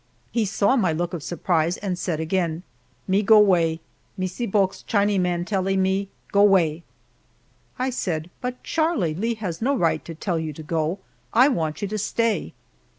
[0.31, 2.63] He saw my look of surprise and said again,
[3.07, 3.79] "Me go 'way
[4.17, 6.81] Missee Bulk's Chinee man tellee me go 'way."
[7.77, 10.97] I said, "But, Charlie, Lee has no right to tell you to go;
[11.35, 12.53] I want you to stay."